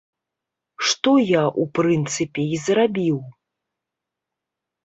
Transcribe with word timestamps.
Што 0.91 1.11
я, 1.19 1.43
у 1.63 1.67
прынцыпе, 1.79 2.41
і 2.57 2.63
зрабіў. 2.65 3.17